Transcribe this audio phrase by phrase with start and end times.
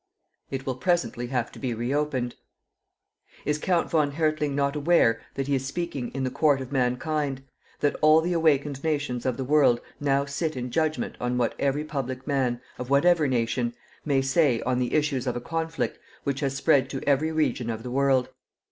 [0.49, 2.33] It will presently have to be re opened.
[3.45, 7.43] "Is Count von Hertling not aware that he is speaking in the court of mankind,
[7.81, 11.83] that all the awakened nations of the world now sit in judgment on what every
[11.83, 16.55] public man, of whatever nation, may say on the issues of a conflict which has
[16.57, 18.29] spread to every region of the world?